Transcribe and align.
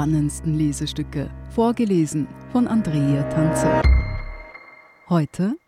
spannendsten 0.00 0.56
Lesestücke, 0.56 1.30
vorgelesen 1.50 2.26
von 2.52 2.66
Andrea 2.66 3.22
Tanzer. 3.24 3.82
Heute 5.10 5.58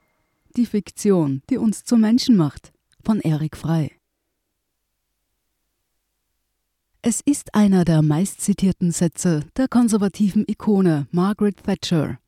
die 0.57 0.64
Fiktion, 0.64 1.43
die 1.51 1.59
uns 1.59 1.85
zu 1.85 1.99
Menschen 1.99 2.39
macht, 2.39 2.73
von 3.05 3.21
Erik 3.21 3.59
Frey. 3.59 3.93
Es 7.03 7.21
ist 7.21 7.55
einer 7.55 7.85
der 7.85 8.00
meistzitierten 8.00 8.91
Sätze 8.91 9.45
der 9.59 9.68
konservativen 9.68 10.46
Ikone 10.49 11.08
Margaret 11.11 11.63
Thatcher. 11.63 12.19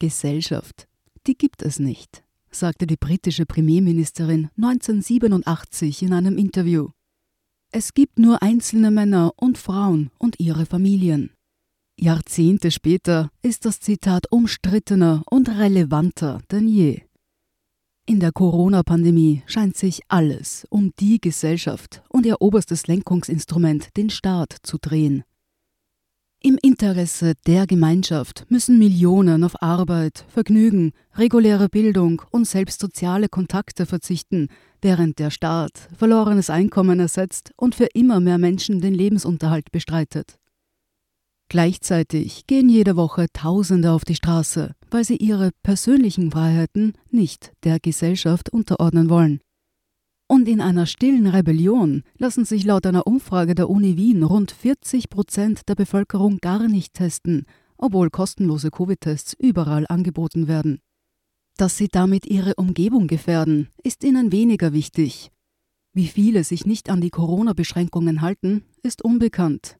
Gesellschaft, 0.00 0.86
die 1.26 1.38
gibt 1.38 1.62
es 1.62 1.78
nicht, 1.78 2.22
sagte 2.50 2.86
die 2.86 2.98
britische 2.98 3.46
Premierministerin 3.46 4.50
1987 4.58 6.02
in 6.02 6.12
einem 6.12 6.36
Interview. 6.36 6.90
Es 7.74 7.94
gibt 7.94 8.18
nur 8.18 8.42
einzelne 8.42 8.90
Männer 8.90 9.32
und 9.36 9.56
Frauen 9.56 10.10
und 10.18 10.38
ihre 10.38 10.66
Familien. 10.66 11.30
Jahrzehnte 11.98 12.70
später 12.70 13.30
ist 13.40 13.64
das 13.64 13.80
Zitat 13.80 14.30
umstrittener 14.30 15.22
und 15.30 15.48
relevanter 15.48 16.42
denn 16.50 16.68
je. 16.68 17.00
In 18.04 18.20
der 18.20 18.30
Corona-Pandemie 18.30 19.42
scheint 19.46 19.78
sich 19.78 20.02
alles 20.08 20.66
um 20.68 20.92
die 21.00 21.18
Gesellschaft 21.18 22.02
und 22.10 22.26
ihr 22.26 22.42
oberstes 22.42 22.88
Lenkungsinstrument, 22.88 23.96
den 23.96 24.10
Staat, 24.10 24.54
zu 24.62 24.76
drehen. 24.78 25.24
Im 26.44 26.58
Interesse 26.60 27.34
der 27.46 27.68
Gemeinschaft 27.68 28.46
müssen 28.48 28.76
Millionen 28.76 29.44
auf 29.44 29.62
Arbeit, 29.62 30.24
Vergnügen, 30.26 30.90
reguläre 31.14 31.68
Bildung 31.68 32.20
und 32.32 32.48
selbst 32.48 32.80
soziale 32.80 33.28
Kontakte 33.28 33.86
verzichten, 33.86 34.48
während 34.80 35.20
der 35.20 35.30
Staat 35.30 35.88
verlorenes 35.96 36.50
Einkommen 36.50 36.98
ersetzt 36.98 37.52
und 37.56 37.76
für 37.76 37.86
immer 37.94 38.18
mehr 38.18 38.38
Menschen 38.38 38.80
den 38.80 38.92
Lebensunterhalt 38.92 39.70
bestreitet. 39.70 40.36
Gleichzeitig 41.48 42.48
gehen 42.48 42.68
jede 42.68 42.96
Woche 42.96 43.26
Tausende 43.32 43.92
auf 43.92 44.04
die 44.04 44.16
Straße, 44.16 44.74
weil 44.90 45.04
sie 45.04 45.18
ihre 45.18 45.52
persönlichen 45.62 46.32
Freiheiten 46.32 46.94
nicht 47.08 47.52
der 47.62 47.78
Gesellschaft 47.78 48.50
unterordnen 48.52 49.08
wollen. 49.10 49.42
Und 50.32 50.48
in 50.48 50.62
einer 50.62 50.86
stillen 50.86 51.26
Rebellion 51.26 52.04
lassen 52.16 52.46
sich 52.46 52.64
laut 52.64 52.86
einer 52.86 53.06
Umfrage 53.06 53.54
der 53.54 53.68
Uni 53.68 53.98
Wien 53.98 54.22
rund 54.22 54.50
40 54.50 55.10
Prozent 55.10 55.68
der 55.68 55.74
Bevölkerung 55.74 56.38
gar 56.38 56.68
nicht 56.68 56.94
testen, 56.94 57.44
obwohl 57.76 58.08
kostenlose 58.08 58.70
Covid-Tests 58.70 59.34
überall 59.38 59.84
angeboten 59.90 60.48
werden. 60.48 60.80
Dass 61.58 61.76
sie 61.76 61.88
damit 61.88 62.24
ihre 62.24 62.54
Umgebung 62.54 63.08
gefährden, 63.08 63.68
ist 63.82 64.04
ihnen 64.04 64.32
weniger 64.32 64.72
wichtig. 64.72 65.30
Wie 65.92 66.06
viele 66.06 66.44
sich 66.44 66.64
nicht 66.64 66.88
an 66.88 67.02
die 67.02 67.10
Corona-Beschränkungen 67.10 68.22
halten, 68.22 68.64
ist 68.82 69.04
unbekannt. 69.04 69.76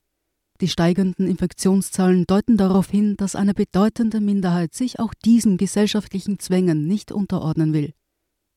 Die 0.60 0.68
steigenden 0.68 1.28
Infektionszahlen 1.28 2.26
deuten 2.26 2.58
darauf 2.58 2.90
hin, 2.90 3.16
dass 3.16 3.36
eine 3.36 3.54
bedeutende 3.54 4.20
Minderheit 4.20 4.74
sich 4.74 5.00
auch 5.00 5.14
diesen 5.14 5.56
gesellschaftlichen 5.56 6.38
Zwängen 6.38 6.86
nicht 6.86 7.10
unterordnen 7.10 7.72
will. 7.72 7.94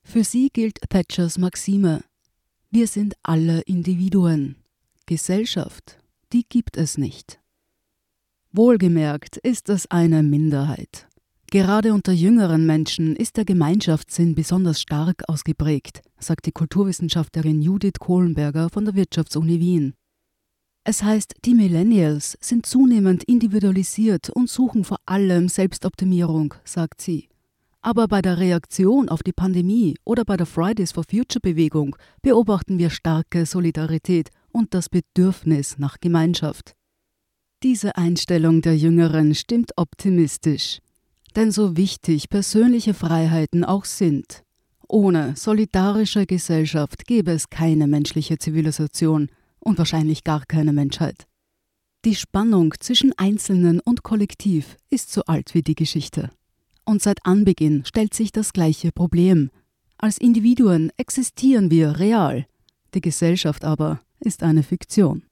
Für 0.08 0.24
sie 0.24 0.50
gilt 0.54 0.80
Thatchers 0.90 1.38
Maxime 1.38 2.02
Wir 2.70 2.88
sind 2.88 3.16
alle 3.24 3.62
Individuen. 3.62 4.56
Gesellschaft, 5.08 5.98
die 6.32 6.46
gibt 6.48 6.78
es 6.78 6.98
nicht. 6.98 7.40
Wohlgemerkt 8.54 9.36
ist 9.38 9.68
es 9.68 9.92
eine 9.92 10.24
Minderheit. 10.24 11.08
Gerade 11.52 11.94
unter 11.94 12.14
jüngeren 12.14 12.66
Menschen 12.66 13.16
ist 13.16 13.36
der 13.36 13.46
Gemeinschaftssinn 13.46 14.36
besonders 14.36 14.80
stark 14.80 15.24
ausgeprägt, 15.28 16.02
sagt 16.18 16.46
die 16.46 16.54
Kulturwissenschaftlerin 16.54 17.62
Judith 17.62 18.00
Kohlenberger 18.00 18.70
von 18.70 18.86
der 18.86 18.96
Wirtschaftsuni 18.96 19.60
Wien. 19.60 19.96
Es 20.86 21.04
heißt, 21.04 21.34
die 21.44 21.56
Millennials 21.56 22.38
sind 22.40 22.66
zunehmend 22.66 23.24
individualisiert 23.24 24.30
und 24.30 24.50
suchen 24.50 24.86
vor 24.86 25.00
allem 25.06 25.50
Selbstoptimierung, 25.50 26.54
sagt 26.64 27.02
sie. 27.02 27.28
Aber 27.86 28.08
bei 28.08 28.24
der 28.24 28.40
Reaktion 28.40 29.10
auf 29.10 29.22
die 29.22 29.32
Pandemie 29.32 29.96
oder 30.06 30.26
bei 30.26 30.38
der 30.38 30.48
Fridays 30.48 30.92
for 30.92 31.04
Future 31.08 31.40
Bewegung 31.40 31.96
beobachten 32.24 32.80
wir 32.80 32.90
starke 32.90 33.46
Solidarität 33.46 34.32
und 34.52 34.74
das 34.74 34.90
Bedürfnis 34.90 35.78
nach 35.78 36.00
Gemeinschaft. 36.00 36.74
Diese 37.62 37.96
Einstellung 37.96 38.64
der 38.64 38.76
Jüngeren 38.76 39.36
stimmt 39.36 39.74
optimistisch. 39.76 40.80
Denn 41.36 41.52
so 41.52 41.78
wichtig 41.78 42.28
persönliche 42.30 42.96
Freiheiten 42.96 43.64
auch 43.64 43.86
sind, 43.86 44.42
ohne 44.88 45.36
solidarische 45.36 46.26
Gesellschaft 46.26 47.06
gäbe 47.06 47.34
es 47.34 47.52
keine 47.52 47.86
menschliche 47.86 48.40
Zivilisation 48.40 49.30
und 49.60 49.78
wahrscheinlich 49.78 50.24
gar 50.24 50.44
keine 50.48 50.74
Menschheit. 50.74 51.28
Die 52.04 52.16
Spannung 52.16 52.74
zwischen 52.80 53.14
Einzelnen 53.16 53.80
und 53.80 54.02
Kollektiv 54.02 54.76
ist 54.90 55.12
so 55.12 55.22
alt 55.26 55.54
wie 55.54 55.62
die 55.62 55.76
Geschichte. 55.76 56.32
Und 56.86 57.02
seit 57.02 57.26
Anbeginn 57.26 57.84
stellt 57.86 58.14
sich 58.14 58.32
das 58.32 58.54
gleiche 58.54 58.92
Problem. 58.92 59.50
Als 59.98 60.18
Individuen 60.18 60.92
existieren 60.98 61.72
wir 61.72 62.00
real, 62.00 62.46
die 62.94 63.02
Gesellschaft 63.02 63.66
aber 63.66 64.00
ist 64.20 64.44
eine 64.44 64.64
Fiktion. 64.64 65.24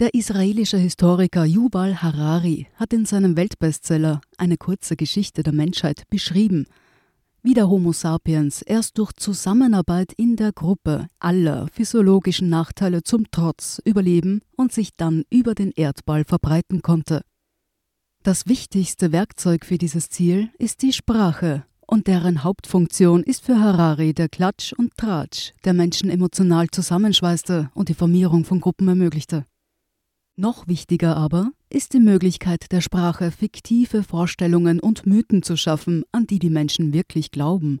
Der 0.00 0.14
israelische 0.14 0.78
Historiker 0.78 1.44
Yuval 1.44 2.02
Harari 2.02 2.66
hat 2.76 2.92
in 2.92 3.04
seinem 3.04 3.36
Weltbestseller 3.36 4.22
Eine 4.38 4.56
kurze 4.56 4.96
Geschichte 4.96 5.42
der 5.42 5.52
Menschheit 5.52 6.04
beschrieben, 6.08 6.64
wie 7.42 7.54
der 7.54 7.68
Homo 7.68 7.92
sapiens 7.92 8.62
erst 8.62 8.98
durch 8.98 9.12
Zusammenarbeit 9.12 10.12
in 10.14 10.36
der 10.36 10.52
Gruppe 10.52 11.08
aller 11.18 11.68
physiologischen 11.68 12.48
Nachteile 12.48 13.02
zum 13.02 13.30
Trotz 13.30 13.80
überleben 13.84 14.40
und 14.56 14.72
sich 14.72 14.96
dann 14.96 15.24
über 15.30 15.54
den 15.54 15.70
Erdball 15.70 16.24
verbreiten 16.24 16.82
konnte. 16.82 17.22
Das 18.22 18.46
wichtigste 18.46 19.12
Werkzeug 19.12 19.64
für 19.64 19.78
dieses 19.78 20.10
Ziel 20.10 20.50
ist 20.58 20.82
die 20.82 20.92
Sprache, 20.92 21.64
und 21.86 22.06
deren 22.06 22.44
Hauptfunktion 22.44 23.22
ist 23.22 23.46
für 23.46 23.58
Harari 23.58 24.12
der 24.12 24.28
Klatsch 24.28 24.74
und 24.74 24.94
Tratsch, 24.98 25.54
der 25.64 25.72
Menschen 25.72 26.10
emotional 26.10 26.68
zusammenschweißte 26.68 27.70
und 27.72 27.88
die 27.88 27.94
Formierung 27.94 28.44
von 28.44 28.60
Gruppen 28.60 28.88
ermöglichte. 28.88 29.46
Noch 30.36 30.68
wichtiger 30.68 31.16
aber 31.16 31.52
ist 31.70 31.94
die 31.94 31.98
Möglichkeit 31.98 32.72
der 32.72 32.82
Sprache, 32.82 33.30
fiktive 33.30 34.02
Vorstellungen 34.02 34.80
und 34.80 35.06
Mythen 35.06 35.42
zu 35.42 35.56
schaffen, 35.56 36.04
an 36.12 36.26
die 36.26 36.38
die 36.38 36.50
Menschen 36.50 36.92
wirklich 36.92 37.30
glauben. 37.30 37.80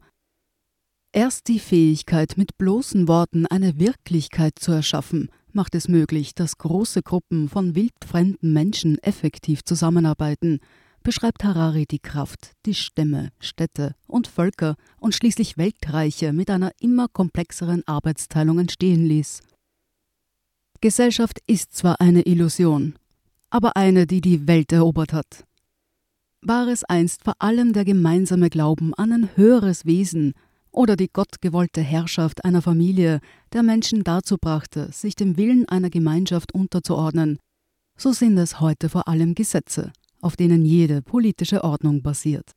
Erst 1.12 1.48
die 1.48 1.58
Fähigkeit, 1.58 2.38
mit 2.38 2.56
bloßen 2.56 3.08
Worten 3.08 3.44
eine 3.44 3.78
Wirklichkeit 3.78 4.58
zu 4.58 4.72
erschaffen, 4.72 5.28
macht 5.54 5.74
es 5.74 5.88
möglich, 5.88 6.34
dass 6.34 6.58
große 6.58 7.02
Gruppen 7.02 7.48
von 7.48 7.74
wildfremden 7.74 8.52
Menschen 8.52 8.98
effektiv 8.98 9.64
zusammenarbeiten, 9.64 10.60
beschreibt 11.02 11.44
Harari 11.44 11.86
die 11.86 11.98
Kraft, 11.98 12.52
die 12.66 12.74
Stämme, 12.74 13.30
Städte 13.38 13.94
und 14.06 14.26
Völker 14.26 14.76
und 14.98 15.14
schließlich 15.14 15.56
Weltreiche 15.58 16.32
mit 16.32 16.50
einer 16.50 16.72
immer 16.80 17.08
komplexeren 17.08 17.82
Arbeitsteilung 17.86 18.58
entstehen 18.58 19.04
ließ. 19.06 19.40
Gesellschaft 20.80 21.40
ist 21.46 21.74
zwar 21.74 22.00
eine 22.00 22.22
Illusion, 22.22 22.94
aber 23.50 23.76
eine, 23.76 24.06
die 24.06 24.20
die 24.20 24.46
Welt 24.46 24.72
erobert 24.72 25.12
hat. 25.12 25.44
War 26.42 26.68
es 26.68 26.84
einst 26.84 27.24
vor 27.24 27.34
allem 27.38 27.74
der 27.74 27.84
gemeinsame 27.84 28.48
Glauben 28.48 28.94
an 28.94 29.12
ein 29.12 29.36
höheres 29.36 29.84
Wesen, 29.84 30.32
oder 30.72 30.96
die 30.96 31.08
gottgewollte 31.12 31.80
Herrschaft 31.80 32.44
einer 32.44 32.62
Familie 32.62 33.20
der 33.52 33.62
Menschen 33.62 34.04
dazu 34.04 34.36
brachte, 34.38 34.90
sich 34.92 35.14
dem 35.14 35.36
Willen 35.36 35.68
einer 35.68 35.90
Gemeinschaft 35.90 36.54
unterzuordnen, 36.54 37.38
so 37.96 38.12
sind 38.12 38.38
es 38.38 38.60
heute 38.60 38.88
vor 38.88 39.08
allem 39.08 39.34
Gesetze, 39.34 39.92
auf 40.20 40.36
denen 40.36 40.64
jede 40.64 41.02
politische 41.02 41.64
Ordnung 41.64 42.02
basiert. 42.02 42.52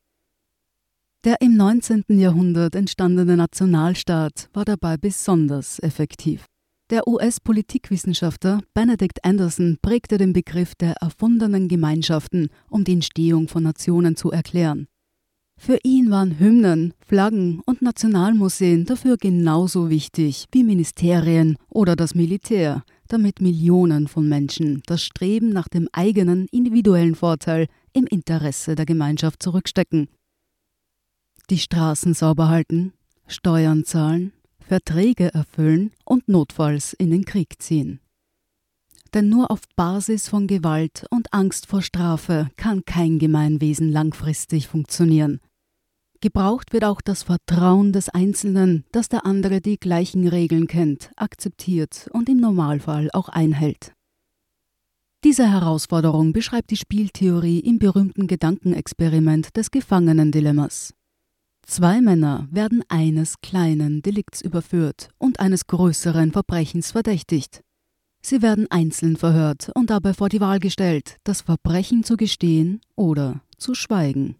Der 1.25 1.41
im 1.41 1.55
19. 1.55 2.03
Jahrhundert 2.09 2.75
entstandene 2.75 3.37
Nationalstaat 3.37 4.49
war 4.53 4.65
dabei 4.65 4.97
besonders 4.97 5.79
effektiv. 5.79 6.45
Der 6.89 7.07
US-Politikwissenschaftler 7.07 8.59
Benedict 8.73 9.23
Anderson 9.23 9.77
prägte 9.81 10.17
den 10.17 10.33
Begriff 10.33 10.75
der 10.75 10.93
erfundenen 10.95 11.69
Gemeinschaften, 11.69 12.49
um 12.69 12.83
die 12.83 12.93
Entstehung 12.93 13.47
von 13.47 13.63
Nationen 13.63 14.17
zu 14.17 14.31
erklären. 14.31 14.87
Für 15.57 15.79
ihn 15.83 16.11
waren 16.11 16.39
Hymnen, 16.39 16.93
Flaggen 17.05 17.61
und 17.65 17.81
Nationalmuseen 17.81 18.85
dafür 18.85 19.17
genauso 19.17 19.89
wichtig 19.89 20.47
wie 20.51 20.63
Ministerien 20.63 21.57
oder 21.69 21.95
das 21.95 22.15
Militär, 22.15 22.83
damit 23.07 23.41
Millionen 23.41 24.07
von 24.07 24.27
Menschen 24.27 24.81
das 24.85 25.03
Streben 25.03 25.49
nach 25.49 25.69
dem 25.69 25.87
eigenen 25.91 26.47
individuellen 26.51 27.15
Vorteil 27.15 27.67
im 27.93 28.05
Interesse 28.07 28.75
der 28.75 28.85
Gemeinschaft 28.85 29.41
zurückstecken. 29.41 30.09
Die 31.49 31.59
Straßen 31.59 32.13
sauber 32.13 32.49
halten, 32.49 32.93
Steuern 33.27 33.85
zahlen, 33.85 34.33
Verträge 34.59 35.33
erfüllen 35.33 35.91
und 36.05 36.27
notfalls 36.27 36.93
in 36.93 37.11
den 37.11 37.25
Krieg 37.25 37.61
ziehen. 37.61 37.99
Denn 39.13 39.29
nur 39.29 39.51
auf 39.51 39.61
Basis 39.75 40.27
von 40.27 40.47
Gewalt 40.47 41.05
und 41.11 41.31
Angst 41.33 41.67
vor 41.67 41.81
Strafe 41.81 42.49
kann 42.57 42.83
kein 42.85 43.19
Gemeinwesen 43.19 43.91
langfristig 43.91 44.67
funktionieren. 44.67 45.39
Gebraucht 46.19 46.73
wird 46.73 46.85
auch 46.85 47.01
das 47.01 47.23
Vertrauen 47.23 47.91
des 47.91 48.09
Einzelnen, 48.09 48.85
dass 48.91 49.09
der 49.09 49.25
andere 49.25 49.59
die 49.59 49.77
gleichen 49.77 50.27
Regeln 50.27 50.67
kennt, 50.67 51.11
akzeptiert 51.17 52.09
und 52.13 52.29
im 52.29 52.37
Normalfall 52.37 53.09
auch 53.11 53.29
einhält. 53.29 53.93
Diese 55.23 55.49
Herausforderung 55.49 56.33
beschreibt 56.33 56.71
die 56.71 56.77
Spieltheorie 56.77 57.59
im 57.59 57.77
berühmten 57.77 58.27
Gedankenexperiment 58.27 59.55
des 59.55 59.69
Gefangenendilemmas. 59.69 60.93
Zwei 61.65 62.01
Männer 62.01 62.47
werden 62.51 62.83
eines 62.89 63.39
kleinen 63.41 64.01
Delikts 64.01 64.41
überführt 64.41 65.09
und 65.17 65.39
eines 65.39 65.67
größeren 65.67 66.31
Verbrechens 66.31 66.91
verdächtigt. 66.91 67.63
Sie 68.25 68.41
werden 68.41 68.67
einzeln 68.69 69.17
verhört 69.17 69.69
und 69.75 69.89
dabei 69.89 70.13
vor 70.13 70.29
die 70.29 70.39
Wahl 70.39 70.59
gestellt, 70.59 71.17
das 71.25 71.41
Verbrechen 71.41 72.03
zu 72.03 72.15
gestehen 72.15 72.79
oder 72.95 73.41
zu 73.57 73.75
schweigen. 73.75 74.37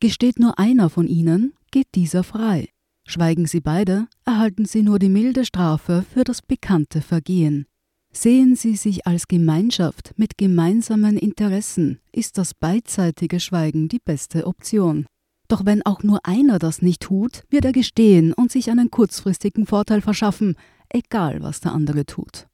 Gesteht 0.00 0.38
nur 0.38 0.58
einer 0.58 0.88
von 0.88 1.06
ihnen, 1.06 1.52
geht 1.70 1.88
dieser 1.94 2.24
frei. 2.24 2.70
Schweigen 3.06 3.46
sie 3.46 3.60
beide, 3.60 4.06
erhalten 4.24 4.64
sie 4.64 4.82
nur 4.82 4.98
die 4.98 5.08
milde 5.08 5.44
Strafe 5.44 6.04
für 6.12 6.24
das 6.24 6.40
bekannte 6.40 7.02
Vergehen. 7.02 7.66
Sehen 8.12 8.56
sie 8.56 8.76
sich 8.76 9.06
als 9.06 9.28
Gemeinschaft 9.28 10.14
mit 10.16 10.38
gemeinsamen 10.38 11.18
Interessen, 11.18 12.00
ist 12.12 12.38
das 12.38 12.54
beidseitige 12.54 13.40
Schweigen 13.40 13.88
die 13.88 14.00
beste 14.02 14.46
Option. 14.46 15.06
Doch 15.48 15.66
wenn 15.66 15.84
auch 15.84 16.02
nur 16.02 16.24
einer 16.24 16.58
das 16.58 16.80
nicht 16.80 17.02
tut, 17.02 17.44
wird 17.50 17.66
er 17.66 17.72
gestehen 17.72 18.32
und 18.32 18.50
sich 18.50 18.70
einen 18.70 18.90
kurzfristigen 18.90 19.66
Vorteil 19.66 20.00
verschaffen, 20.00 20.56
egal 20.88 21.42
was 21.42 21.60
der 21.60 21.72
andere 21.72 22.06
tut. 22.06 22.46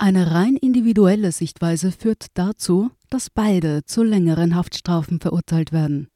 Eine 0.00 0.30
rein 0.30 0.56
individuelle 0.56 1.32
Sichtweise 1.32 1.90
führt 1.90 2.26
dazu, 2.34 2.92
dass 3.10 3.30
beide 3.30 3.84
zu 3.84 4.04
längeren 4.04 4.54
Haftstrafen 4.54 5.18
verurteilt 5.18 5.72
werden. 5.72 6.06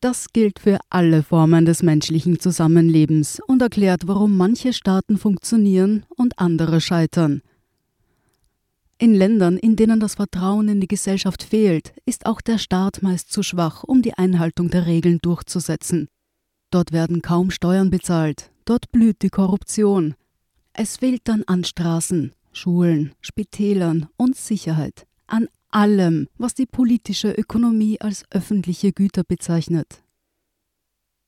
Das 0.00 0.28
gilt 0.32 0.60
für 0.60 0.78
alle 0.90 1.24
Formen 1.24 1.64
des 1.64 1.82
menschlichen 1.82 2.38
Zusammenlebens 2.38 3.40
und 3.48 3.62
erklärt, 3.62 4.06
warum 4.06 4.36
manche 4.36 4.72
Staaten 4.72 5.18
funktionieren 5.18 6.06
und 6.16 6.38
andere 6.38 6.80
scheitern. 6.80 7.42
In 8.98 9.14
Ländern, 9.14 9.56
in 9.56 9.74
denen 9.74 9.98
das 9.98 10.14
Vertrauen 10.14 10.68
in 10.68 10.80
die 10.80 10.86
Gesellschaft 10.86 11.42
fehlt, 11.42 11.94
ist 12.06 12.26
auch 12.26 12.40
der 12.40 12.58
Staat 12.58 13.02
meist 13.02 13.32
zu 13.32 13.42
schwach, 13.42 13.82
um 13.82 14.02
die 14.02 14.14
Einhaltung 14.14 14.70
der 14.70 14.86
Regeln 14.86 15.18
durchzusetzen. 15.20 16.06
Dort 16.70 16.92
werden 16.92 17.22
kaum 17.22 17.50
Steuern 17.50 17.90
bezahlt, 17.90 18.52
dort 18.66 18.92
blüht 18.92 19.22
die 19.22 19.30
Korruption. 19.30 20.14
Es 20.74 20.98
fehlt 20.98 21.22
dann 21.24 21.42
an 21.46 21.64
Straßen, 21.64 22.32
Schulen, 22.54 23.12
Spitälern 23.20 24.08
und 24.16 24.36
Sicherheit, 24.36 25.06
an 25.26 25.48
allem, 25.70 26.28
was 26.38 26.54
die 26.54 26.66
politische 26.66 27.32
Ökonomie 27.32 28.00
als 28.00 28.24
öffentliche 28.30 28.92
Güter 28.92 29.24
bezeichnet. 29.24 30.02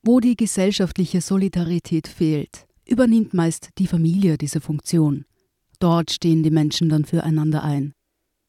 Wo 0.03 0.19
die 0.19 0.35
gesellschaftliche 0.35 1.21
Solidarität 1.21 2.07
fehlt, 2.07 2.65
übernimmt 2.85 3.33
meist 3.33 3.69
die 3.77 3.87
Familie 3.87 4.37
diese 4.37 4.61
Funktion. 4.61 5.25
Dort 5.79 6.11
stehen 6.11 6.43
die 6.43 6.51
Menschen 6.51 6.89
dann 6.89 7.05
füreinander 7.05 7.63
ein. 7.63 7.93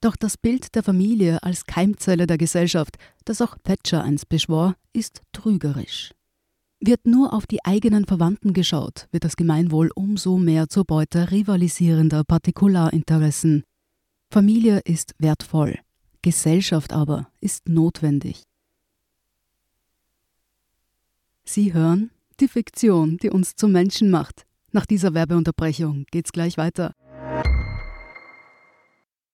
Doch 0.01 0.15
das 0.15 0.37
Bild 0.37 0.75
der 0.77 0.85
Familie 0.85 1.43
als 1.43 1.65
Keimzelle 1.65 2.27
der 2.27 2.39
Gesellschaft, 2.39 2.97
das 3.25 3.43
auch 3.43 3.57
Thatcher 3.65 4.05
einst 4.05 4.29
beschwor, 4.29 4.77
ist 4.93 5.23
trügerisch. 5.33 6.13
Wird 6.81 7.07
nur 7.07 7.33
auf 7.33 7.47
die 7.47 7.65
eigenen 7.65 8.07
Verwandten 8.07 8.53
geschaut, 8.53 9.09
wird 9.11 9.25
das 9.25 9.35
Gemeinwohl 9.35 9.91
umso 9.97 10.39
mehr 10.39 10.69
zur 10.69 10.85
Beute 10.85 11.33
rivalisierender 11.33 12.23
Partikularinteressen. 12.23 13.65
Familie 14.31 14.79
ist 14.85 15.15
wertvoll, 15.19 15.81
Gesellschaft 16.23 16.93
aber 16.93 17.29
ist 17.41 17.69
notwendig. 17.69 18.45
Sie 21.45 21.73
hören 21.73 22.11
die 22.39 22.47
Fiktion, 22.47 23.17
die 23.17 23.31
uns 23.31 23.57
zum 23.57 23.73
Menschen 23.73 24.11
macht. 24.11 24.47
Nach 24.71 24.87
dieser 24.87 25.15
Werbeunterbrechung 25.15 26.05
geht's 26.13 26.31
gleich 26.31 26.59
weiter. 26.59 26.93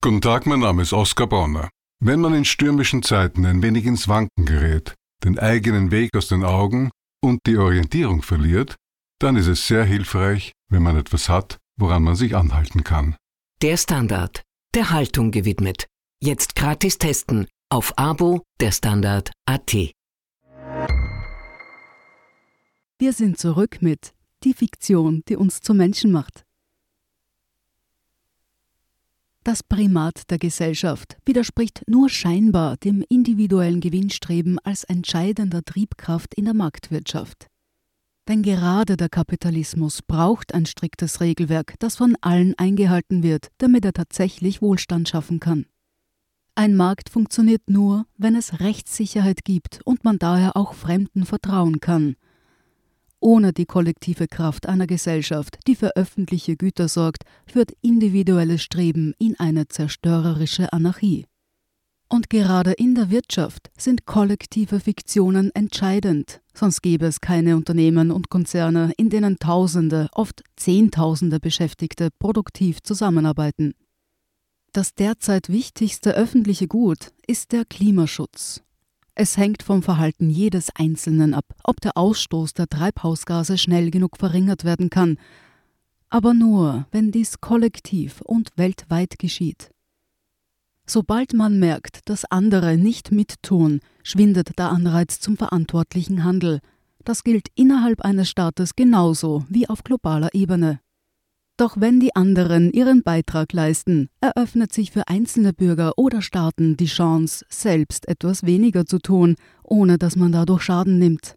Guten 0.01 0.23
Tag, 0.23 0.47
mein 0.47 0.61
Name 0.61 0.83
ist 0.83 0.95
Oskar 0.95 1.27
Bronner. 1.27 1.69
Wenn 2.01 2.21
man 2.21 2.35
in 2.35 2.47
stürmischen 2.47 3.03
Zeiten 3.03 3.45
ein 3.45 3.63
wenig 3.63 3.85
ins 3.85 4.09
Wanken 4.09 4.47
gerät, 4.47 4.95
den 5.25 5.39
eigenen 5.39 5.91
Weg 5.91 6.17
aus 6.17 6.29
den 6.29 6.45
Augen 6.45 6.91
und 7.25 7.41
die 7.47 7.57
Orientierung 7.57 8.23
verliert, 8.23 8.77
dann 9.19 9.37
ist 9.37 9.47
es 9.47 9.67
sehr 9.67 9.85
hilfreich, 9.85 10.53
wenn 10.69 10.83
man 10.83 10.97
etwas 10.97 11.29
hat, 11.29 11.59
woran 11.77 12.03
man 12.03 12.17
sich 12.17 12.37
anhalten 12.37 12.85
kann. 12.85 13.17
Der 13.63 13.77
Standard, 13.79 14.43
der 14.75 14.91
Haltung 14.91 15.31
gewidmet. 15.31 15.87
Jetzt 16.21 16.55
gratis 16.55 16.99
testen 16.99 17.47
auf 17.71 17.97
Abo 17.97 18.43
der 18.61 18.73
Standard 18.73 19.33
AT. 19.47 19.73
Wir 22.99 23.13
sind 23.13 23.39
zurück 23.39 23.79
mit 23.81 24.13
Die 24.45 24.55
Fiktion, 24.55 25.23
die 25.27 25.37
uns 25.37 25.63
zu 25.63 25.73
Menschen 25.73 26.13
macht. 26.13 26.44
Das 29.45 29.63
Primat 29.63 30.31
der 30.31 30.39
Gesellschaft 30.39 31.19
widerspricht 31.27 31.83
nur 31.87 32.09
scheinbar 32.09 32.79
dem 32.79 33.05
individuellen 33.11 33.83
Gewinnstreben 33.83 34.59
als 34.65 34.85
entscheidender 34.85 35.63
Triebkraft 35.63 36.35
in 36.35 36.47
der 36.47 36.55
Marktwirtschaft. 36.55 37.49
Denn 38.27 38.43
gerade 38.43 38.97
der 38.97 39.11
Kapitalismus 39.11 40.01
braucht 40.01 40.55
ein 40.55 40.65
striktes 40.65 41.21
Regelwerk, 41.21 41.75
das 41.79 41.97
von 41.97 42.17
allen 42.23 42.55
eingehalten 42.57 43.23
wird, 43.23 43.49
damit 43.59 43.85
er 43.85 43.93
tatsächlich 43.93 44.63
Wohlstand 44.63 45.11
schaffen 45.11 45.41
kann. 45.41 45.67
Ein 46.55 46.75
Markt 46.75 47.11
funktioniert 47.11 47.69
nur, 47.69 48.07
wenn 48.17 48.37
es 48.37 48.61
Rechtssicherheit 48.61 49.45
gibt 49.45 49.81
und 49.85 50.05
man 50.05 50.19
daher 50.19 50.57
auch 50.57 50.73
Fremden 50.73 51.27
vertrauen 51.27 51.81
kann 51.81 52.17
ohne 53.25 53.55
die 53.55 53.65
kollektive 53.65 54.29
Kraft 54.29 54.67
einer 54.67 54.87
Gesellschaft, 54.87 55.59
die 55.67 55.75
für 55.75 55.97
öffentliche 55.97 56.57
Güter 56.57 56.89
sorgt, 56.89 57.25
führt 57.47 57.73
individuelles 57.81 58.63
Streben 58.63 59.15
in 59.19 59.35
eine 59.41 59.67
zerstörerische 59.67 60.73
Anarchie. 60.75 61.25
Und 62.09 62.29
gerade 62.29 62.73
in 62.73 62.95
der 62.95 63.11
Wirtschaft 63.11 63.71
sind 63.79 64.05
kollektive 64.05 64.79
Fiktionen 64.79 65.51
entscheidend, 65.55 66.43
sonst 66.53 66.83
gäbe 66.83 67.07
es 67.07 67.23
keine 67.23 67.57
Unternehmen 67.57 68.11
und 68.11 68.29
Konzerne, 68.29 68.93
in 68.99 69.09
denen 69.09 69.39
Tausende, 69.39 70.09
oft 70.13 70.45
Zehntausende 70.57 71.41
Beschäftigte 71.41 72.11
produktiv 72.19 72.83
zusammenarbeiten. 72.83 73.75
Das 74.73 74.95
derzeit 74.95 75.49
wichtigste 75.49 76.15
öffentliche 76.15 76.69
Gut 76.69 77.13
ist 77.27 77.53
der 77.53 77.65
Klimaschutz. 77.65 78.63
Es 79.17 79.37
hängt 79.37 79.63
vom 79.63 79.83
Verhalten 79.83 80.29
jedes 80.29 80.71
Einzelnen 80.75 81.35
ab, 81.35 81.45
ob 81.63 81.81
der 81.81 81.97
Ausstoß 81.97 82.53
der 82.55 82.67
Treibhausgase 82.67 83.59
schnell 83.59 83.93
genug 83.93 84.17
verringert 84.17 84.65
werden 84.65 84.91
kann, 84.91 85.19
aber 86.11 86.35
nur, 86.35 86.87
wenn 86.91 87.13
dies 87.13 87.41
kollektiv 87.41 88.21
und 88.23 88.51
weltweit 88.57 89.19
geschieht. 89.19 89.71
Sobald 90.87 91.33
man 91.33 91.59
merkt, 91.59 92.09
dass 92.09 92.25
andere 92.25 92.77
nicht 92.77 93.11
mittun, 93.11 93.81
schwindet 94.03 94.59
der 94.59 94.71
Anreiz 94.71 95.21
zum 95.21 95.37
verantwortlichen 95.37 96.25
Handel. 96.25 96.61
Das 97.05 97.25
gilt 97.25 97.49
innerhalb 97.55 98.03
eines 98.03 98.29
Staates 98.29 98.75
genauso 98.75 99.45
wie 99.49 99.69
auf 99.69 99.83
globaler 99.85 100.35
Ebene. 100.35 100.81
Doch 101.57 101.77
wenn 101.79 102.01
die 102.01 102.17
anderen 102.17 102.73
ihren 102.73 103.05
Beitrag 103.05 103.53
leisten, 103.53 104.09
eröffnet 104.21 104.73
sich 104.73 104.91
für 104.91 105.07
einzelne 105.07 105.53
Bürger 105.53 105.97
oder 105.97 106.21
Staaten 106.21 106.77
die 106.77 106.87
Chance, 106.87 107.45
selbst 107.49 108.09
etwas 108.09 108.43
weniger 108.43 108.87
zu 108.87 108.99
tun, 108.99 109.37
ohne 109.63 109.97
dass 109.97 110.17
man 110.17 110.33
dadurch 110.33 110.63
Schaden 110.63 110.99
nimmt. 110.99 111.37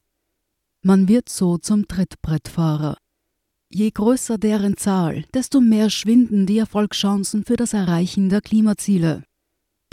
Man 0.83 1.07
wird 1.07 1.29
so 1.29 1.59
zum 1.59 1.87
Trittbrettfahrer. 1.87 2.97
Je 3.69 3.91
größer 3.91 4.39
deren 4.39 4.77
Zahl, 4.77 5.25
desto 5.33 5.61
mehr 5.61 5.89
schwinden 5.91 6.47
die 6.47 6.57
Erfolgschancen 6.57 7.43
für 7.43 7.57
das 7.57 7.73
Erreichen 7.73 8.29
der 8.29 8.41
Klimaziele. 8.41 9.23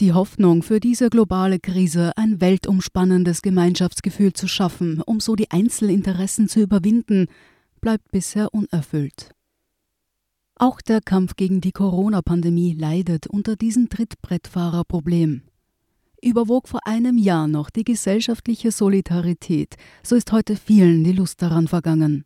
Die 0.00 0.12
Hoffnung 0.12 0.62
für 0.62 0.80
diese 0.80 1.10
globale 1.10 1.60
Krise, 1.60 2.12
ein 2.16 2.40
weltumspannendes 2.40 3.42
Gemeinschaftsgefühl 3.42 4.32
zu 4.32 4.48
schaffen, 4.48 5.02
um 5.02 5.20
so 5.20 5.36
die 5.36 5.50
Einzelinteressen 5.50 6.48
zu 6.48 6.60
überwinden, 6.60 7.26
bleibt 7.80 8.10
bisher 8.10 8.54
unerfüllt. 8.54 9.34
Auch 10.56 10.80
der 10.80 11.00
Kampf 11.00 11.36
gegen 11.36 11.60
die 11.60 11.72
Corona-Pandemie 11.72 12.74
leidet 12.74 13.26
unter 13.26 13.56
diesem 13.56 13.88
Trittbrettfahrerproblem. 13.88 15.42
Überwog 16.22 16.68
vor 16.68 16.80
einem 16.86 17.18
Jahr 17.18 17.48
noch 17.48 17.70
die 17.70 17.84
gesellschaftliche 17.84 18.70
Solidarität, 18.70 19.76
so 20.02 20.14
ist 20.16 20.32
heute 20.32 20.56
vielen 20.56 21.04
die 21.04 21.12
Lust 21.12 21.42
daran 21.42 21.68
vergangen. 21.68 22.24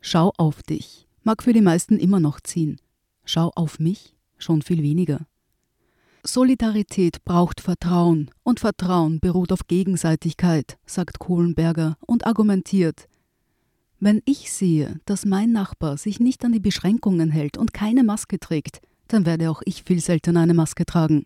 Schau 0.00 0.32
auf 0.36 0.62
dich 0.62 1.06
mag 1.24 1.42
für 1.42 1.52
die 1.52 1.60
meisten 1.60 1.98
immer 1.98 2.20
noch 2.20 2.40
ziehen. 2.40 2.80
Schau 3.24 3.50
auf 3.54 3.78
mich 3.78 4.14
schon 4.38 4.62
viel 4.62 4.82
weniger. 4.82 5.20
Solidarität 6.24 7.24
braucht 7.24 7.60
Vertrauen 7.60 8.30
und 8.44 8.60
Vertrauen 8.60 9.18
beruht 9.18 9.52
auf 9.52 9.66
Gegenseitigkeit, 9.66 10.78
sagt 10.86 11.18
Kohlenberger 11.18 11.96
und 12.06 12.26
argumentiert, 12.26 13.08
wenn 14.02 14.20
ich 14.24 14.52
sehe, 14.52 14.98
dass 15.04 15.24
mein 15.24 15.52
Nachbar 15.52 15.96
sich 15.96 16.18
nicht 16.18 16.44
an 16.44 16.50
die 16.50 16.58
Beschränkungen 16.58 17.30
hält 17.30 17.56
und 17.56 17.72
keine 17.72 18.02
Maske 18.02 18.40
trägt, 18.40 18.80
dann 19.06 19.26
werde 19.26 19.48
auch 19.48 19.62
ich 19.64 19.84
viel 19.84 20.00
seltener 20.00 20.40
eine 20.40 20.54
Maske 20.54 20.84
tragen. 20.84 21.24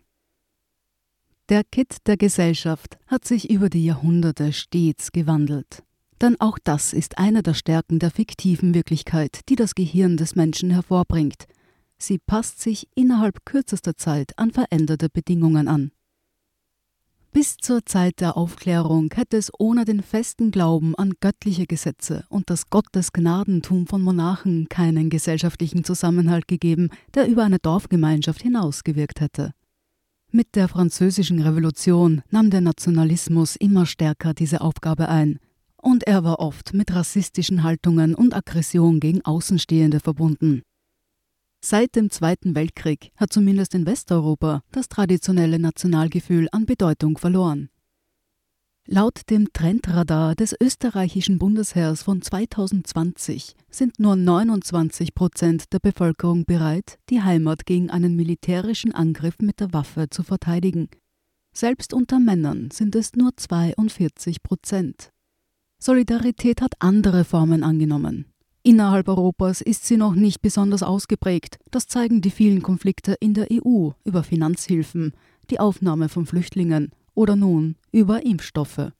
Der 1.49 1.63
Kit 1.63 1.97
der 2.05 2.17
Gesellschaft 2.17 2.99
hat 3.07 3.25
sich 3.25 3.49
über 3.49 3.69
die 3.69 3.83
Jahrhunderte 3.83 4.53
stets 4.53 5.11
gewandelt. 5.11 5.81
Denn 6.21 6.39
auch 6.39 6.59
das 6.63 6.93
ist 6.93 7.17
eine 7.17 7.41
der 7.41 7.55
Stärken 7.55 7.97
der 7.97 8.11
fiktiven 8.11 8.75
Wirklichkeit, 8.75 9.39
die 9.49 9.55
das 9.55 9.73
Gehirn 9.73 10.15
des 10.15 10.35
Menschen 10.35 10.69
hervorbringt. 10.69 11.45
Sie 11.97 12.19
passt 12.19 12.61
sich 12.61 12.87
innerhalb 12.93 13.43
kürzester 13.43 13.97
Zeit 13.97 14.37
an 14.37 14.51
veränderte 14.51 15.09
Bedingungen 15.09 15.67
an. 15.67 15.91
Bis 17.37 17.55
zur 17.57 17.85
Zeit 17.85 18.19
der 18.19 18.35
Aufklärung 18.35 19.11
hätte 19.13 19.37
es 19.37 19.51
ohne 19.59 19.85
den 19.85 20.01
festen 20.01 20.49
Glauben 20.49 20.95
an 20.95 21.13
göttliche 21.19 21.67
Gesetze 21.67 22.25
und 22.29 22.49
das 22.49 22.71
Gottesgnadentum 22.71 23.85
von 23.85 24.01
Monarchen 24.01 24.67
keinen 24.69 25.11
gesellschaftlichen 25.11 25.83
Zusammenhalt 25.83 26.47
gegeben, 26.47 26.89
der 27.13 27.27
über 27.27 27.43
eine 27.43 27.59
Dorfgemeinschaft 27.59 28.41
hinausgewirkt 28.41 29.21
hätte. 29.21 29.51
Mit 30.31 30.55
der 30.55 30.67
Französischen 30.67 31.39
Revolution 31.39 32.23
nahm 32.31 32.49
der 32.49 32.61
Nationalismus 32.61 33.55
immer 33.55 33.85
stärker 33.85 34.33
diese 34.33 34.61
Aufgabe 34.61 35.07
ein, 35.07 35.37
und 35.79 36.07
er 36.07 36.23
war 36.23 36.39
oft 36.39 36.73
mit 36.73 36.91
rassistischen 36.91 37.61
Haltungen 37.61 38.15
und 38.15 38.33
Aggression 38.33 38.99
gegen 38.99 39.23
Außenstehende 39.23 39.99
verbunden. 39.99 40.63
Seit 41.59 41.95
dem 41.95 42.09
Zweiten 42.09 42.55
Weltkrieg 42.55 43.11
hat 43.17 43.33
zumindest 43.33 43.73
in 43.73 43.85
Westeuropa 43.85 44.63
das 44.71 44.87
traditionelle 44.89 45.59
Nationalgefühl 45.59 46.47
an 46.51 46.65
Bedeutung 46.65 47.17
verloren. 47.17 47.69
Laut 48.89 49.29
dem 49.29 49.51
Trendradar 49.51 50.33
des 50.33 50.55
österreichischen 50.61 51.39
Bundesheers 51.39 52.03
von 52.03 52.21
2020 52.21 53.55
sind 53.69 53.99
nur 53.99 54.15
29 54.15 55.13
Prozent 55.13 55.73
der 55.73 55.79
Bevölkerung 55.79 56.45
bereit, 56.45 56.97
die 57.09 57.21
Heimat 57.21 57.65
gegen 57.65 57.89
einen 57.89 58.15
militärischen 58.15 58.93
Angriff 58.93 59.35
mit 59.41 59.59
der 59.59 59.73
Waffe 59.73 60.09
zu 60.09 60.23
verteidigen. 60.23 60.87
Selbst 61.53 61.93
unter 61.93 62.19
Männern 62.19 62.71
sind 62.71 62.95
es 62.95 63.13
nur 63.13 63.35
42 63.35 64.41
Prozent. 64.41 65.11
Solidarität 65.79 66.61
hat 66.61 66.75
andere 66.79 67.25
Formen 67.25 67.63
angenommen. 67.63 68.31
Innerhalb 68.67 69.07
Europas 69.07 69.61
ist 69.61 69.85
sie 69.85 69.95
noch 69.95 70.13
nicht 70.13 70.41
besonders 70.41 70.83
ausgeprägt. 70.83 71.57
Das 71.71 71.87
zeigen 71.87 72.19
die 72.19 72.31
vielen 72.31 72.61
Konflikte 72.61 73.15
in 73.21 73.33
der 73.33 73.47
EU 73.49 73.91
über 74.03 74.23
Finanzhilfen, 74.23 75.13
die 75.49 75.61
Aufnahme 75.61 76.09
von 76.09 76.25
Flüchtlingen 76.25 76.91
oder 77.13 77.37
nun 77.37 77.77
über 77.93 78.25
Impfstoffe. 78.25 78.91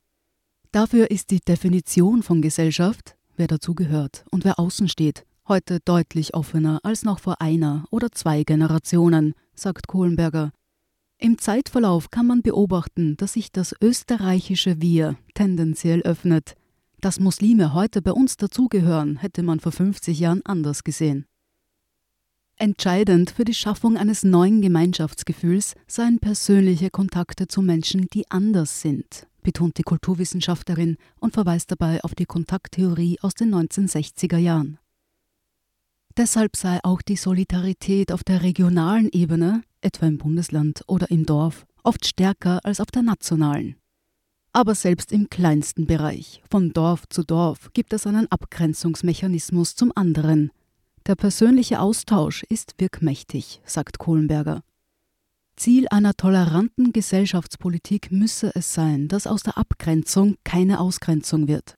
Dafür 0.71 1.11
ist 1.11 1.31
die 1.31 1.41
Definition 1.41 2.23
von 2.23 2.41
Gesellschaft, 2.41 3.17
wer 3.35 3.47
dazugehört 3.47 4.23
und 4.31 4.45
wer 4.45 4.57
außen 4.57 4.87
steht, 4.87 5.25
heute 5.49 5.81
deutlich 5.83 6.33
offener 6.33 6.79
als 6.83 7.03
noch 7.03 7.19
vor 7.19 7.41
einer 7.41 7.87
oder 7.91 8.09
zwei 8.13 8.43
Generationen, 8.43 9.33
sagt 9.53 9.89
Kohlenberger. 9.89 10.53
Im 11.17 11.39
Zeitverlauf 11.39 12.09
kann 12.09 12.25
man 12.25 12.41
beobachten, 12.41 13.17
dass 13.17 13.33
sich 13.33 13.51
das 13.51 13.75
österreichische 13.81 14.81
Wir 14.81 15.17
tendenziell 15.33 16.03
öffnet, 16.03 16.55
dass 17.01 17.19
Muslime 17.19 17.73
heute 17.73 18.01
bei 18.01 18.11
uns 18.11 18.37
dazugehören, 18.37 19.17
hätte 19.17 19.43
man 19.43 19.59
vor 19.59 19.71
50 19.71 20.19
Jahren 20.19 20.41
anders 20.45 20.83
gesehen. 20.83 21.25
Entscheidend 22.59 23.29
für 23.29 23.45
die 23.45 23.53
Schaffung 23.53 23.97
eines 23.97 24.23
neuen 24.23 24.61
Gemeinschaftsgefühls 24.61 25.75
seien 25.85 26.17
persönliche 26.17 26.89
Kontakte 26.89 27.47
zu 27.47 27.61
Menschen, 27.61 28.07
die 28.13 28.29
anders 28.31 28.81
sind, 28.81 29.27
betont 29.43 29.77
die 29.77 29.83
Kulturwissenschaftlerin 29.83 30.97
und 31.19 31.33
verweist 31.33 31.69
dabei 31.69 32.03
auf 32.03 32.15
die 32.15 32.25
Kontakttheorie 32.25 33.19
aus 33.21 33.35
den 33.35 33.53
1960er 33.53 34.37
Jahren. 34.37 34.79
Deshalb 36.17 36.55
sei 36.55 36.79
auch 36.81 37.03
die 37.03 37.15
Solidarität 37.15 38.11
auf 38.11 38.23
der 38.23 38.41
regionalen 38.41 39.09
Ebene, 39.11 39.61
etwa 39.81 40.07
im 40.07 40.17
Bundesland 40.17 40.83
oder 40.87 41.11
im 41.11 41.27
Dorf, 41.27 41.67
oft 41.83 42.07
stärker 42.07 42.65
als 42.65 42.79
auf 42.81 42.89
der 42.89 43.03
nationalen. 43.03 43.75
Aber 44.57 44.73
selbst 44.73 45.11
im 45.11 45.29
kleinsten 45.29 45.85
Bereich, 45.85 46.41
von 46.49 46.73
Dorf 46.73 47.07
zu 47.09 47.21
Dorf, 47.21 47.69
gibt 47.73 47.93
es 47.93 48.07
einen 48.07 48.25
Abgrenzungsmechanismus 48.31 49.75
zum 49.75 49.91
anderen. 49.93 50.49
Der 51.05 51.13
persönliche 51.13 51.79
Austausch 51.79 52.41
ist 52.41 52.73
wirkmächtig, 52.79 53.61
sagt 53.65 53.99
Kohlenberger. 53.99 54.63
Ziel 55.57 55.85
einer 55.91 56.15
toleranten 56.15 56.91
Gesellschaftspolitik 56.91 58.11
müsse 58.11 58.51
es 58.55 58.73
sein, 58.73 59.07
dass 59.07 59.27
aus 59.27 59.43
der 59.43 59.59
Abgrenzung 59.59 60.37
keine 60.43 60.79
Ausgrenzung 60.79 61.47
wird. 61.47 61.75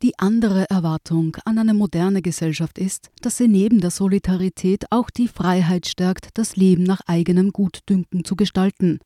Die 0.00 0.18
andere 0.18 0.70
Erwartung 0.70 1.36
an 1.44 1.58
eine 1.58 1.74
moderne 1.74 2.22
Gesellschaft 2.22 2.78
ist, 2.78 3.10
dass 3.20 3.36
sie 3.36 3.46
neben 3.46 3.82
der 3.82 3.90
Solidarität 3.90 4.90
auch 4.90 5.10
die 5.10 5.28
Freiheit 5.28 5.86
stärkt, 5.86 6.30
das 6.32 6.56
Leben 6.56 6.84
nach 6.84 7.02
eigenem 7.06 7.52
Gutdünken 7.52 8.24
zu 8.24 8.36
gestalten, 8.36 9.00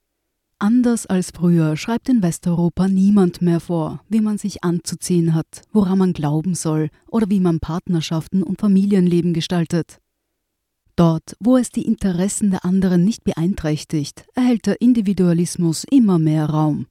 Anders 0.62 1.06
als 1.06 1.32
früher 1.34 1.76
schreibt 1.76 2.08
in 2.08 2.22
Westeuropa 2.22 2.86
niemand 2.86 3.42
mehr 3.42 3.58
vor, 3.58 4.00
wie 4.08 4.20
man 4.20 4.38
sich 4.38 4.62
anzuziehen 4.62 5.34
hat, 5.34 5.62
woran 5.72 5.98
man 5.98 6.12
glauben 6.12 6.54
soll 6.54 6.88
oder 7.10 7.28
wie 7.28 7.40
man 7.40 7.58
Partnerschaften 7.58 8.44
und 8.44 8.60
Familienleben 8.60 9.34
gestaltet. 9.34 9.98
Dort, 10.94 11.36
wo 11.40 11.56
es 11.56 11.70
die 11.72 11.82
Interessen 11.82 12.52
der 12.52 12.64
anderen 12.64 13.02
nicht 13.02 13.24
beeinträchtigt, 13.24 14.24
erhält 14.36 14.66
der 14.66 14.80
Individualismus 14.80 15.82
immer 15.90 16.20
mehr 16.20 16.46
Raum. 16.46 16.86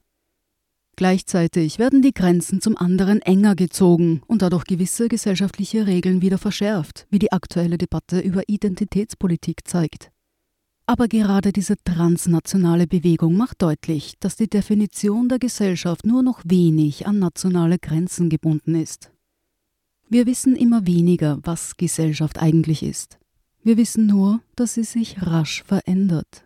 Gleichzeitig 0.98 1.80
werden 1.80 2.02
die 2.02 2.14
Grenzen 2.14 2.60
zum 2.60 2.76
anderen 2.76 3.22
enger 3.22 3.56
gezogen 3.56 4.22
und 4.28 4.42
dadurch 4.42 4.66
gewisse 4.66 5.08
gesellschaftliche 5.08 5.88
Regeln 5.88 6.22
wieder 6.22 6.40
verschärft, 6.40 7.08
wie 7.10 7.20
die 7.20 7.32
aktuelle 7.32 7.78
Debatte 7.78 8.20
über 8.20 8.42
Identitätspolitik 8.50 9.66
zeigt. 9.66 10.12
Aber 10.92 11.08
gerade 11.08 11.54
diese 11.54 11.78
transnationale 11.86 12.86
Bewegung 12.86 13.38
macht 13.38 13.62
deutlich, 13.62 14.16
dass 14.20 14.36
die 14.36 14.50
Definition 14.50 15.30
der 15.30 15.40
Gesellschaft 15.40 16.06
nur 16.06 16.22
noch 16.22 16.42
wenig 16.44 17.08
an 17.08 17.18
nationale 17.18 17.80
Grenzen 17.80 18.30
gebunden 18.30 18.76
ist. 18.76 19.10
Wir 20.10 20.26
wissen 20.26 20.54
immer 20.54 20.86
weniger, 20.86 21.40
was 21.44 21.78
Gesellschaft 21.78 22.42
eigentlich 22.42 22.84
ist. 22.84 23.20
Wir 23.64 23.78
wissen 23.78 24.06
nur, 24.06 24.42
dass 24.58 24.74
sie 24.74 24.84
sich 24.84 25.26
rasch 25.26 25.64
verändert. 25.64 26.44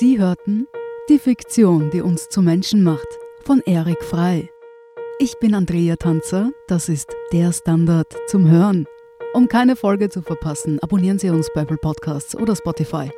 Sie 0.00 0.18
hörten 0.18 0.66
Die 1.08 1.20
Fiktion, 1.20 1.92
die 1.92 2.00
uns 2.00 2.28
zu 2.28 2.42
Menschen 2.42 2.82
macht, 2.82 3.06
von 3.44 3.60
Erik 3.60 4.02
Frei. 4.02 4.50
Ich 5.20 5.38
bin 5.38 5.54
Andrea 5.54 5.94
Tanzer, 5.94 6.50
das 6.66 6.88
ist 6.88 7.06
der 7.32 7.52
Standard 7.52 8.12
zum 8.26 8.50
Hören. 8.50 8.84
Um 9.36 9.48
keine 9.48 9.76
Folge 9.76 10.08
zu 10.08 10.22
verpassen, 10.22 10.78
abonnieren 10.80 11.18
Sie 11.18 11.28
uns 11.28 11.50
bei 11.54 11.60
Apple 11.60 11.76
Podcasts 11.76 12.34
oder 12.34 12.56
Spotify. 12.56 13.10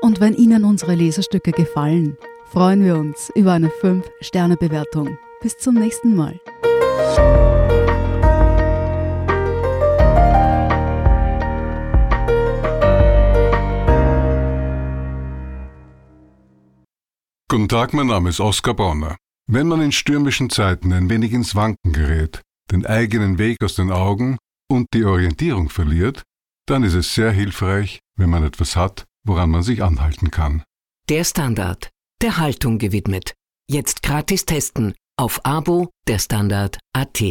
Und 0.00 0.18
wenn 0.18 0.32
Ihnen 0.32 0.64
unsere 0.64 0.94
Lesestücke 0.94 1.52
gefallen, 1.52 2.16
freuen 2.46 2.82
wir 2.82 2.96
uns 2.96 3.30
über 3.34 3.52
eine 3.52 3.68
5-Sterne-Bewertung. 3.68 5.18
Bis 5.42 5.58
zum 5.58 5.74
nächsten 5.74 6.16
Mal. 6.16 6.40
Guten 17.50 17.68
Tag, 17.68 17.92
mein 17.92 18.06
Name 18.06 18.30
ist 18.30 18.40
Oskar 18.40 18.72
Bonner. 18.72 19.18
Wenn 19.46 19.68
man 19.68 19.82
in 19.82 19.92
stürmischen 19.92 20.48
Zeiten 20.48 20.94
ein 20.94 21.10
wenig 21.10 21.34
ins 21.34 21.54
Wanken 21.54 21.92
gerät, 21.92 22.40
den 22.72 22.86
eigenen 22.86 23.36
Weg 23.36 23.62
aus 23.62 23.74
den 23.74 23.92
Augen 23.92 24.38
und 24.70 24.86
die 24.94 25.04
Orientierung 25.04 25.68
verliert, 25.70 26.22
dann 26.66 26.82
ist 26.82 26.94
es 26.94 27.14
sehr 27.14 27.32
hilfreich, 27.32 28.00
wenn 28.16 28.30
man 28.30 28.44
etwas 28.44 28.76
hat, 28.76 29.06
woran 29.24 29.50
man 29.50 29.62
sich 29.62 29.82
anhalten 29.82 30.30
kann. 30.30 30.62
Der 31.08 31.24
Standard, 31.24 31.90
der 32.20 32.38
Haltung 32.38 32.78
gewidmet. 32.78 33.34
Jetzt 33.70 34.02
gratis 34.02 34.44
testen 34.44 34.94
auf 35.18 35.44
Abo 35.44 35.90
der 36.06 36.18
Standard.at. 36.18 37.22